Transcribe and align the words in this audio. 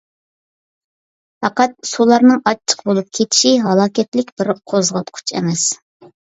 پەقەت 1.45 1.75
سۇلارنىڭ 1.89 2.41
ئاچچىق 2.51 2.81
بولۇپ 2.87 3.11
كېتىشى 3.19 3.53
ھالاكەتلىك 3.67 4.33
بىر 4.43 4.51
قوزغاتقۇچ 4.75 5.37
ئەمەس. 5.37 5.69